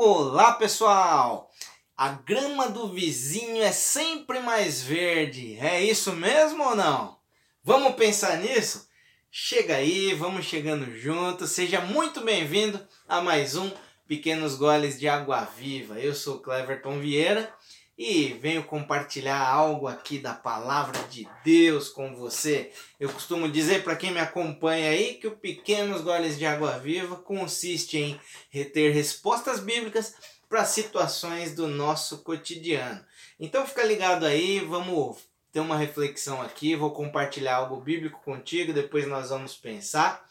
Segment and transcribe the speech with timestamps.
[0.00, 1.50] Olá pessoal!
[1.96, 7.18] A grama do vizinho é sempre mais verde, é isso mesmo ou não?
[7.64, 8.88] Vamos pensar nisso?
[9.28, 13.68] Chega aí, vamos chegando juntos, seja muito bem-vindo a mais um
[14.06, 15.98] Pequenos Goles de Água Viva.
[15.98, 17.52] Eu sou Cleverton Vieira
[17.98, 22.70] e venho compartilhar algo aqui da palavra de Deus com você.
[23.00, 27.16] Eu costumo dizer para quem me acompanha aí que o Pequenos Goles de Água Viva
[27.16, 28.20] consiste em
[28.50, 30.14] reter respostas bíblicas
[30.48, 33.04] para situações do nosso cotidiano.
[33.40, 35.18] Então fica ligado aí, vamos
[35.50, 40.24] ter uma reflexão aqui, vou compartilhar algo bíblico contigo, depois nós vamos pensar.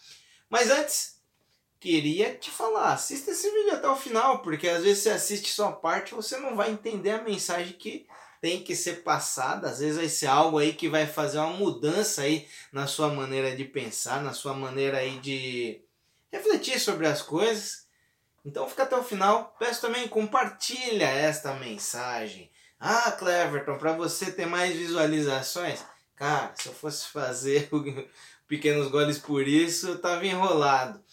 [0.49, 1.16] Mas antes,
[1.80, 5.72] queria te falar, assista esse vídeo até o final, porque às vezes você assiste só
[5.72, 8.08] parte você não vai entender a mensagem que
[8.41, 9.70] tem que ser passada.
[9.70, 13.55] Às vezes vai ser algo aí que vai fazer uma mudança aí na sua maneira
[13.55, 15.82] de pensar, na sua maneira aí de
[16.32, 17.88] refletir sobre as coisas.
[18.46, 19.55] Então fica até o final.
[19.59, 22.52] Peço também compartilha esta mensagem.
[22.79, 25.84] Ah, Cleverton, para você ter mais visualizações,
[26.16, 27.70] cara, se eu fosse fazer
[28.48, 31.04] pequenos goles por isso, eu tava enrolado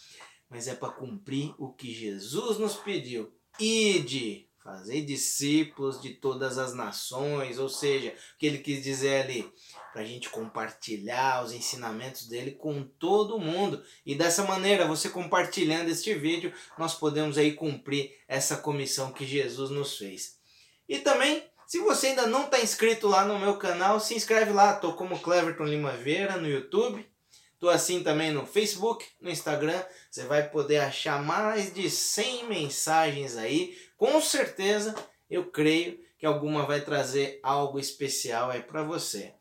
[0.55, 3.29] mas é para cumprir o que Jesus nos pediu.
[3.59, 9.51] Ide, fazer discípulos de todas as nações, ou seja, o que ele quis dizer ali,
[9.91, 13.83] para a gente compartilhar os ensinamentos dele com todo mundo.
[14.05, 19.69] E dessa maneira, você compartilhando este vídeo, nós podemos aí cumprir essa comissão que Jesus
[19.69, 20.37] nos fez.
[20.87, 24.73] E também, se você ainda não está inscrito lá no meu canal, se inscreve lá,
[24.73, 27.05] tô como Cleverton Lima Vera no YouTube
[27.65, 29.83] Tô assim também no Facebook, no Instagram.
[30.11, 33.75] Você vai poder achar mais de 100 mensagens aí.
[33.97, 34.93] Com certeza,
[35.27, 39.33] eu creio que alguma vai trazer algo especial aí para você.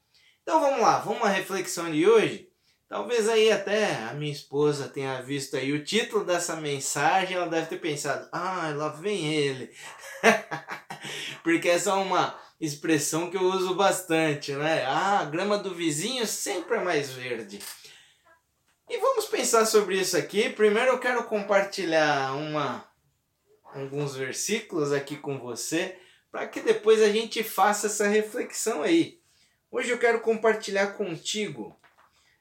[0.42, 2.48] Então vamos lá, vamos à reflexão de hoje.
[2.88, 7.66] Talvez aí até a minha esposa tenha visto aí o título dessa mensagem, ela deve
[7.66, 9.70] ter pensado: "Ah, lá vem ele".
[11.44, 14.82] Porque essa é uma expressão que eu uso bastante, né?
[14.86, 17.58] Ah, a grama do vizinho sempre é mais verde.
[18.88, 20.50] E vamos pensar sobre isso aqui.
[20.50, 22.86] Primeiro eu quero compartilhar uma,
[23.72, 25.96] alguns versículos aqui com você,
[26.30, 29.18] para que depois a gente faça essa reflexão aí.
[29.70, 31.74] Hoje eu quero compartilhar contigo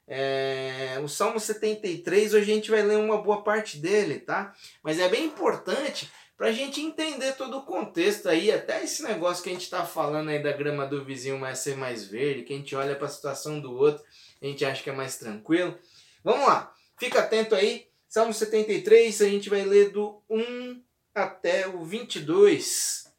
[0.06, 4.54] é, o Salmo 73, hoje a gente vai ler uma boa parte dele, tá?
[4.82, 9.42] Mas é bem importante para a gente entender todo o contexto aí, até esse negócio
[9.42, 12.52] que a gente está falando aí da grama do vizinho vai ser mais verde, que
[12.52, 14.04] a gente olha para a situação do outro,
[14.42, 15.78] a gente acha que é mais tranquilo.
[16.24, 17.86] Vamos lá, fica atento aí.
[18.08, 20.82] Salmo 73, a gente vai ler do 1
[21.14, 23.12] até o 22.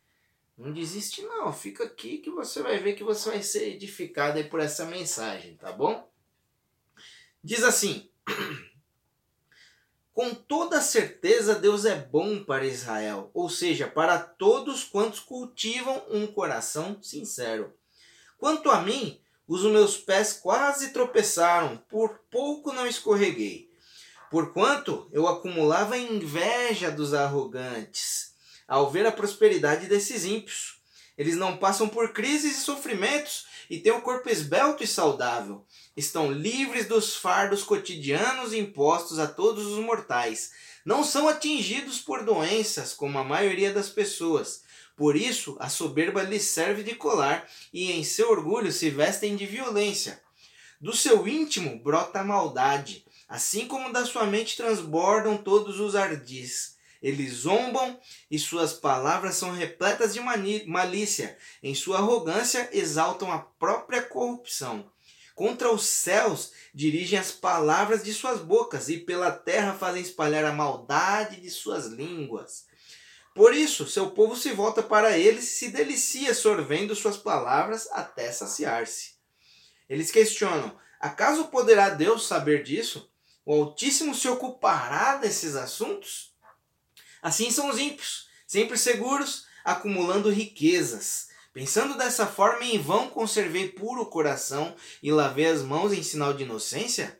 [0.57, 4.59] Não desiste não, fica aqui que você vai ver que você vai ser edificado por
[4.59, 6.09] essa mensagem, tá bom?
[7.43, 8.09] Diz assim:
[10.13, 16.25] Com toda certeza Deus é bom para Israel, ou seja, para todos quantos cultivam um
[16.25, 17.77] coração sincero.
[18.37, 23.69] Quanto a mim, os meus pés quase tropeçaram, por pouco não escorreguei.
[24.31, 28.34] Porquanto eu acumulava inveja dos arrogantes,
[28.67, 30.79] ao ver a prosperidade desses ímpios.
[31.17, 35.66] Eles não passam por crises e sofrimentos e têm o um corpo esbelto e saudável.
[35.95, 40.51] Estão livres dos fardos cotidianos impostos a todos os mortais.
[40.84, 44.64] Não são atingidos por doenças, como a maioria das pessoas
[44.95, 49.45] por isso, a soberba lhes serve de colar e em seu orgulho se vestem de
[49.45, 50.22] violência.
[50.79, 56.75] Do seu íntimo brota a maldade, assim como da sua mente transbordam todos os ardis.
[57.01, 58.00] Eles zombam
[58.31, 60.22] e suas palavras são repletas de
[60.66, 61.38] malícia.
[61.61, 64.89] Em sua arrogância exaltam a própria corrupção.
[65.35, 70.53] Contra os céus dirigem as palavras de suas bocas e pela terra fazem espalhar a
[70.53, 72.66] maldade de suas línguas.
[73.35, 78.31] Por isso, seu povo se volta para eles e se delicia sorvendo suas palavras até
[78.31, 79.16] saciar-se.
[79.90, 83.12] Eles questionam: acaso poderá Deus saber disso?
[83.46, 86.34] O Altíssimo se ocupará desses assuntos?
[87.22, 91.28] Assim são os ímpios, sempre seguros, acumulando riquezas.
[91.52, 94.73] Pensando dessa forma, em vão conservei puro o coração
[95.03, 97.20] e lavei as mãos em sinal de inocência?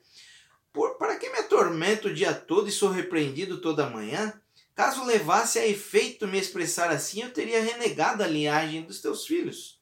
[0.72, 4.42] Por, para que me atormento o dia todo e sou repreendido toda manhã?
[4.76, 9.80] Caso levasse a efeito me expressar assim, eu teria renegado a linhagem dos teus filhos.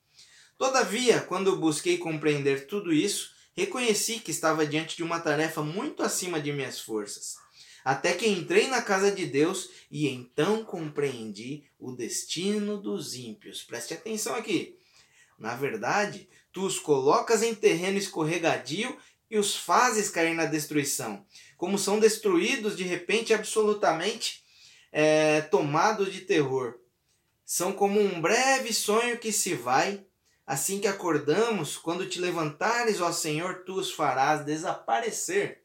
[0.55, 6.39] Todavia, quando busquei compreender tudo isso, reconheci que estava diante de uma tarefa muito acima
[6.39, 7.37] de minhas forças.
[7.83, 13.63] Até que entrei na casa de Deus e então compreendi o destino dos ímpios.
[13.63, 14.77] Preste atenção aqui.
[15.39, 18.95] Na verdade, tu os colocas em terreno escorregadio
[19.29, 21.25] e os fazes cair na destruição.
[21.57, 24.42] Como são destruídos de repente absolutamente,
[24.93, 26.75] é, tomados de terror.
[27.43, 30.05] São como um breve sonho que se vai.
[30.45, 35.63] Assim que acordamos, quando te levantares, ó Senhor, tu os farás desaparecer.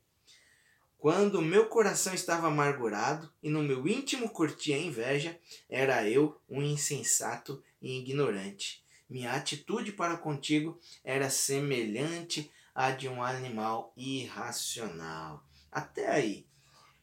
[0.97, 5.39] Quando meu coração estava amargurado e no meu íntimo curtia a inveja,
[5.69, 8.83] era eu um insensato e ignorante.
[9.09, 15.45] Minha atitude para contigo era semelhante à de um animal irracional.
[15.71, 16.47] Até aí.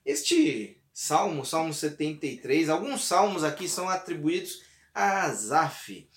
[0.05, 4.63] Este salmo, Salmo 73, alguns salmos aqui são atribuídos
[4.93, 6.09] a Asaf.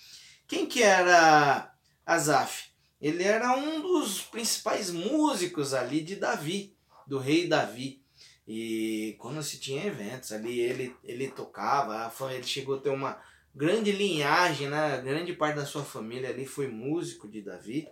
[0.47, 2.69] Quem que era Asaf?
[3.01, 6.73] Ele era um dos principais músicos ali de Davi,
[7.05, 8.01] do rei Davi.
[8.47, 13.21] E quando se tinha eventos ali, ele, ele tocava, ele chegou a ter uma
[13.53, 15.01] grande linhagem, né?
[15.01, 17.85] grande parte da sua família ali foi músico de Davi.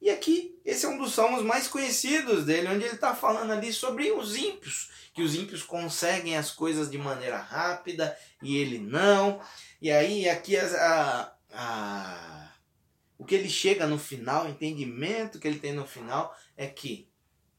[0.00, 3.70] E aqui, esse é um dos salmos mais conhecidos dele, onde ele está falando ali
[3.70, 9.40] sobre os ímpios, que os ímpios conseguem as coisas de maneira rápida e ele não.
[9.80, 12.52] E aí, aqui a, a,
[13.18, 17.10] o que ele chega no final, o entendimento que ele tem no final, é que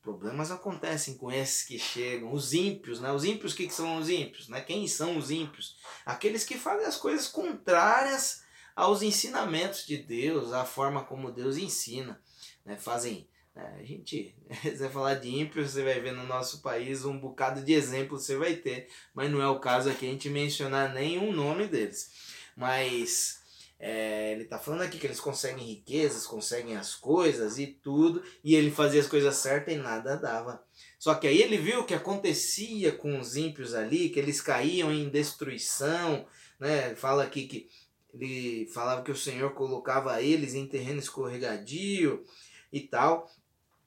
[0.02, 3.12] problemas acontecem com esses que chegam, os ímpios, né?
[3.12, 4.50] Os ímpios, o que, que são os ímpios?
[4.50, 4.62] Né?
[4.62, 5.78] Quem são os ímpios?
[6.04, 8.42] Aqueles que fazem as coisas contrárias
[8.76, 12.20] aos ensinamentos de Deus, à forma como Deus ensina
[12.66, 13.28] né, fazem.
[13.56, 17.20] Né, a gente, se você falar de ímpio, você vai ver no nosso país um
[17.20, 20.94] bocado de exemplos você vai ter, mas não é o caso aqui a gente mencionar
[20.94, 22.12] nenhum nome deles.
[22.56, 23.42] Mas
[23.84, 28.54] é, ele está falando aqui que eles conseguem riquezas, conseguem as coisas e tudo, e
[28.56, 30.64] ele fazia as coisas certas e nada dava.
[31.00, 34.92] Só que aí ele viu o que acontecia com os ímpios ali, que eles caíam
[34.92, 36.28] em destruição,
[36.60, 36.94] né?
[36.94, 37.70] Fala aqui que
[38.14, 42.24] ele falava que o Senhor colocava eles em terreno escorregadio,
[42.72, 43.30] e tal.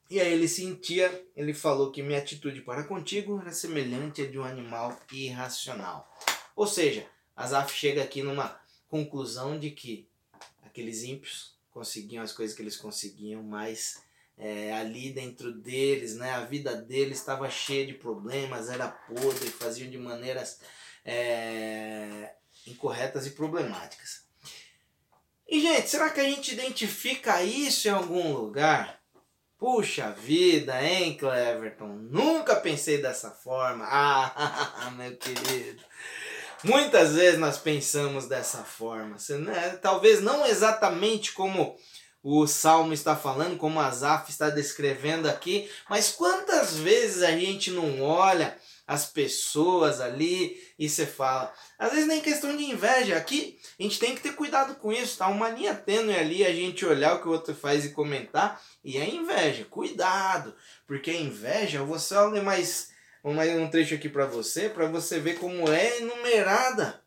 [0.09, 4.37] E aí ele sentia, ele falou que minha atitude para contigo era semelhante à de
[4.37, 6.11] um animal irracional.
[6.55, 10.07] Ou seja, Asaf chega aqui numa conclusão de que
[10.63, 14.01] aqueles ímpios conseguiam as coisas que eles conseguiam, mas
[14.37, 19.89] é, ali dentro deles, né, a vida deles estava cheia de problemas, era podre, faziam
[19.89, 20.59] de maneiras
[21.03, 22.33] é,
[22.67, 24.24] incorretas e problemáticas.
[25.47, 28.99] E, gente, será que a gente identifica isso em algum lugar?
[29.57, 31.87] Puxa vida, hein, Cleverton?
[31.87, 33.85] Nunca pensei dessa forma.
[33.87, 35.83] Ah, meu querido.
[36.63, 39.17] Muitas vezes nós pensamos dessa forma.
[39.29, 39.77] Né?
[39.81, 41.77] Talvez não exatamente como
[42.23, 48.01] o Salmo está falando, como Asaf está descrevendo aqui, mas quantas vezes a gente não
[48.01, 51.51] olha as pessoas ali e você fala.
[51.77, 53.17] Às vezes nem questão de inveja.
[53.17, 55.27] Aqui a gente tem que ter cuidado com isso, tá?
[55.27, 58.61] Uma linha tênue ali, a gente olhar o que o outro faz e comentar.
[58.83, 59.65] E é inveja.
[59.65, 60.55] Cuidado,
[60.85, 62.91] porque a inveja, eu vou só ler mais,
[63.23, 67.01] mais um trecho aqui para você, para você ver como é enumerada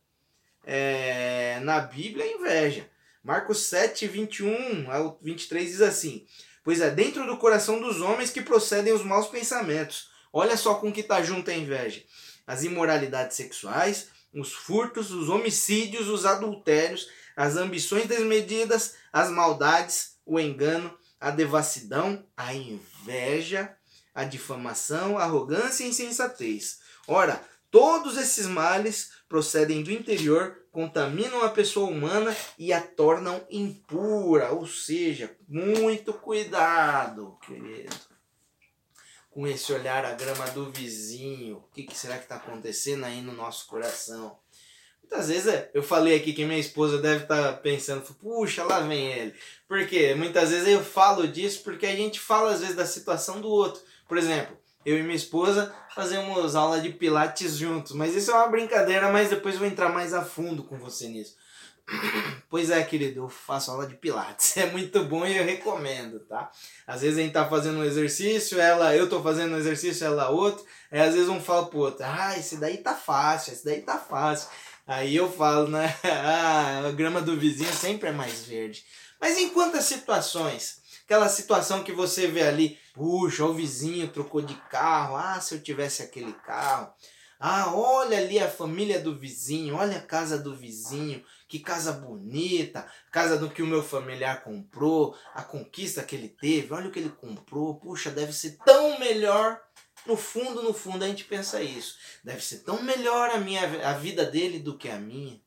[0.66, 2.90] é, na Bíblia a inveja.
[3.22, 6.26] Marcos 7, 21 ao 23 diz assim:
[6.64, 10.92] Pois é dentro do coração dos homens que procedem os maus pensamentos Olha só com
[10.92, 12.02] que está junto a inveja:
[12.46, 20.38] as imoralidades sexuais, os furtos, os homicídios, os adultérios, as ambições desmedidas, as maldades, o
[20.38, 23.74] engano, a devassidão, a inveja,
[24.14, 26.80] a difamação, a arrogância e a insensatez.
[27.06, 34.50] Ora, todos esses males procedem do interior, contaminam a pessoa humana e a tornam impura.
[34.50, 38.17] Ou seja, muito cuidado, querido
[39.38, 41.58] com esse olhar a grama do vizinho.
[41.58, 44.36] O que, que será que está acontecendo aí no nosso coração?
[45.00, 48.80] Muitas vezes é, eu falei aqui que minha esposa deve estar tá pensando, puxa, lá
[48.80, 49.32] vem ele.
[49.68, 53.48] Porque muitas vezes eu falo disso porque a gente fala às vezes da situação do
[53.48, 53.80] outro.
[54.08, 58.48] Por exemplo, eu e minha esposa fazemos aula de pilates juntos, mas isso é uma
[58.48, 61.36] brincadeira, mas depois eu vou entrar mais a fundo com você nisso.
[62.50, 64.56] Pois é, querido, eu faço aula de pilates.
[64.58, 66.50] É muito bom e eu recomendo, tá?
[66.86, 70.30] Às vezes a gente tá fazendo um exercício, ela, eu tô fazendo um exercício, ela
[70.30, 70.64] outro.
[70.90, 73.98] Aí às vezes um fala pro outro, ah, esse daí tá fácil, esse daí tá
[73.98, 74.48] fácil.
[74.86, 75.94] Aí eu falo, né?
[76.04, 78.84] Ah, a grama do vizinho sempre é mais verde.
[79.20, 80.78] Mas em quantas situações?
[81.04, 85.62] Aquela situação que você vê ali, puxa, o vizinho trocou de carro, ah, se eu
[85.62, 86.92] tivesse aquele carro.
[87.38, 92.84] Ah, olha ali a família do vizinho, olha a casa do vizinho, que casa bonita,
[93.12, 96.98] casa do que o meu familiar comprou, a conquista que ele teve, olha o que
[96.98, 99.60] ele comprou, puxa, deve ser tão melhor.
[100.04, 101.96] No fundo, no fundo, a gente pensa isso.
[102.24, 105.40] Deve ser tão melhor a, minha, a vida dele do que a minha.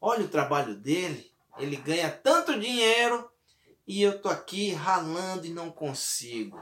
[0.00, 3.30] Olha o trabalho dele, ele ganha tanto dinheiro
[3.86, 6.60] e eu tô aqui ralando e não consigo.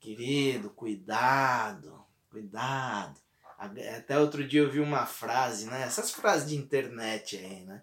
[0.00, 3.20] Querido, cuidado, cuidado.
[3.58, 5.82] Até outro dia eu vi uma frase, né?
[5.82, 7.82] Essas frases de internet aí, né?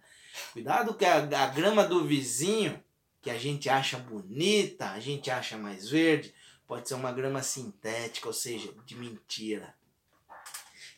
[0.52, 2.84] Cuidado que a, a grama do vizinho,
[3.22, 6.34] que a gente acha bonita, a gente acha mais verde,
[6.68, 9.76] pode ser uma grama sintética, ou seja, de mentira.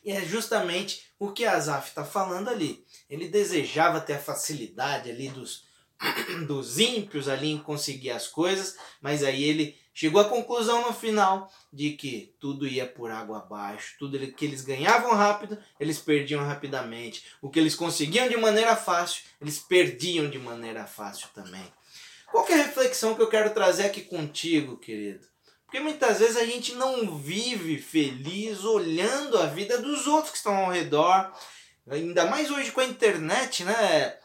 [0.04, 2.86] E é justamente o que Azaf está falando ali.
[3.10, 5.66] Ele desejava ter a facilidade ali dos,
[6.46, 11.50] dos ímpios ali em conseguir as coisas, mas aí ele chegou à conclusão no final
[11.72, 17.24] de que tudo ia por água abaixo, tudo que eles ganhavam rápido, eles perdiam rapidamente.
[17.40, 21.64] O que eles conseguiam de maneira fácil, eles perdiam de maneira fácil também.
[22.30, 25.26] Qual é a reflexão que eu quero trazer aqui contigo, querido?
[25.64, 30.54] Porque muitas vezes a gente não vive feliz olhando a vida dos outros que estão
[30.54, 31.32] ao redor.
[31.88, 34.16] Ainda mais hoje com a internet, né?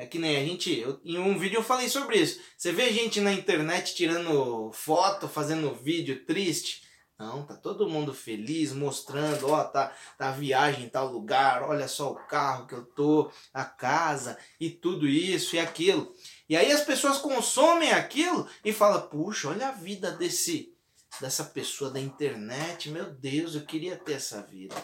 [0.00, 0.80] É que nem a gente.
[0.80, 2.40] Eu, em um vídeo eu falei sobre isso.
[2.56, 6.88] Você vê gente na internet tirando foto, fazendo vídeo triste.
[7.18, 11.86] Não, tá todo mundo feliz, mostrando, ó, tá, tá a viagem em tal lugar, olha
[11.86, 16.10] só o carro que eu tô, a casa e tudo isso e aquilo.
[16.48, 20.74] E aí as pessoas consomem aquilo e falam, puxa, olha a vida desse
[21.20, 22.88] dessa pessoa da internet.
[22.88, 24.76] Meu Deus, eu queria ter essa vida.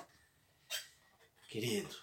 [1.49, 1.97] Querido,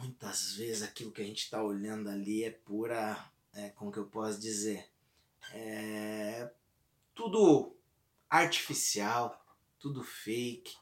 [0.00, 3.16] muitas vezes aquilo que a gente está olhando ali é pura,
[3.52, 4.88] é, como que eu posso dizer,
[5.52, 6.50] é
[7.14, 7.76] tudo
[8.28, 9.44] artificial,
[9.78, 10.74] tudo fake.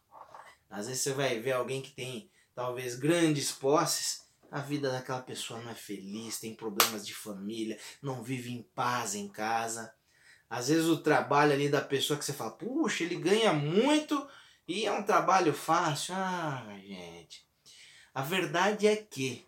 [0.71, 5.61] Às vezes você vai ver alguém que tem talvez grandes posses, a vida daquela pessoa
[5.61, 9.93] não é feliz, tem problemas de família, não vive em paz em casa.
[10.49, 14.29] Às vezes o trabalho ali da pessoa que você fala, puxa, ele ganha muito
[14.67, 16.15] e é um trabalho fácil.
[16.15, 17.48] Ah, gente.
[18.19, 19.47] A verdade é que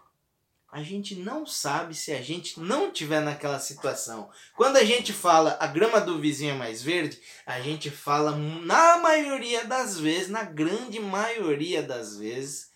[0.71, 4.31] a gente não sabe se a gente não tiver naquela situação.
[4.55, 8.99] Quando a gente fala a grama do vizinho é mais verde, a gente fala na
[8.99, 12.71] maioria das vezes, na grande maioria das vezes,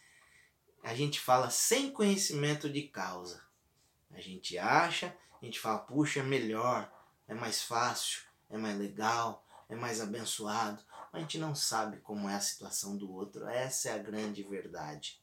[0.82, 3.40] a gente fala sem conhecimento de causa.
[4.10, 6.92] A gente acha, a gente fala, puxa, é melhor,
[7.28, 10.82] é mais fácil, é mais legal, é mais abençoado.
[11.12, 13.46] Mas a gente não sabe como é a situação do outro.
[13.46, 15.22] Essa é a grande verdade.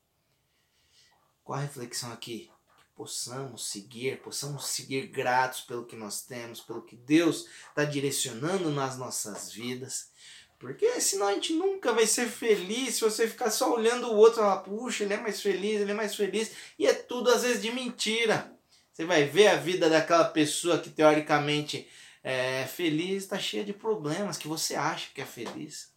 [1.52, 2.50] Qual a reflexão aqui?
[2.78, 8.72] Que possamos seguir, possamos seguir gratos pelo que nós temos, pelo que Deus está direcionando
[8.72, 10.12] nas nossas vidas.
[10.58, 14.40] Porque senão a gente nunca vai ser feliz se você ficar só olhando o outro
[14.40, 16.54] e falar, puxa, ele é mais feliz, ele é mais feliz.
[16.80, 18.58] E é tudo às vezes de mentira.
[18.94, 21.86] Você vai ver a vida daquela pessoa que teoricamente
[22.24, 25.91] é feliz, está cheia de problemas que você acha que é feliz.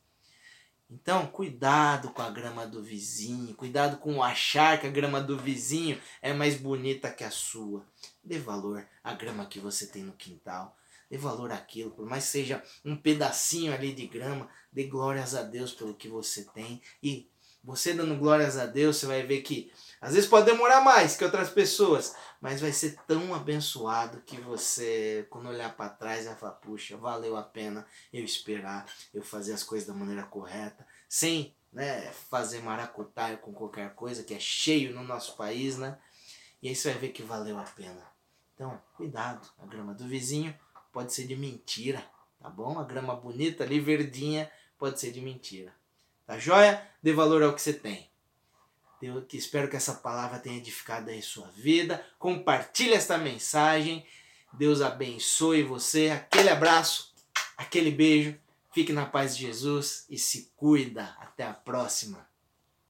[0.95, 6.01] Então, cuidado com a grama do vizinho, cuidado com achar que a grama do vizinho
[6.23, 7.85] é mais bonita que a sua.
[8.23, 10.77] Dê valor à grama que você tem no quintal.
[11.11, 15.73] Dê valor àquilo, por mais seja um pedacinho ali de grama, dê glórias a Deus
[15.73, 17.29] pelo que você tem e
[17.65, 21.25] você dando glórias a Deus, você vai ver que às vezes pode demorar mais que
[21.25, 26.53] outras pessoas, mas vai ser tão abençoado que você, quando olhar para trás, vai falar:
[26.53, 32.03] puxa, valeu a pena eu esperar, eu fazer as coisas da maneira correta, sem né,
[32.29, 35.99] fazer maracutaia com qualquer coisa, que é cheio no nosso país, né?
[36.63, 38.07] E aí você vai ver que valeu a pena.
[38.55, 40.55] Então, cuidado, a grama do vizinho
[40.93, 42.05] pode ser de mentira,
[42.39, 42.79] tá bom?
[42.79, 45.75] A grama bonita ali, verdinha, pode ser de mentira.
[46.27, 46.83] Tá joia?
[47.03, 48.11] Dê valor ao que você tem.
[49.03, 52.05] Eu espero que essa palavra tenha edificado aí sua vida.
[52.19, 54.07] Compartilhe esta mensagem.
[54.53, 56.11] Deus abençoe você.
[56.11, 57.13] Aquele abraço,
[57.57, 58.39] aquele beijo.
[58.73, 61.15] Fique na paz de Jesus e se cuida.
[61.21, 62.27] Até a próxima.